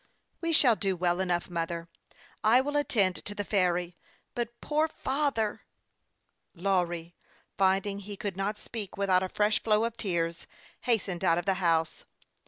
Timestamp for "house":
11.61-12.05